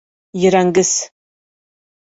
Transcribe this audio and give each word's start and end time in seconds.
Ерәнгес! 0.43 0.95